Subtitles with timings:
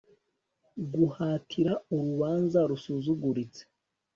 [0.93, 3.61] Guhatira urubanza rusuzuguritse